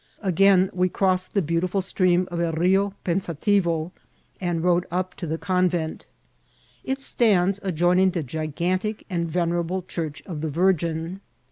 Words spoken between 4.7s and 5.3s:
up to